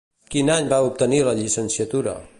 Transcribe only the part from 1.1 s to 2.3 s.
la llicenciatura?